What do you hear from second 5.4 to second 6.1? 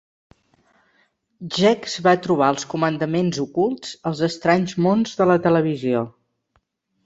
televisió.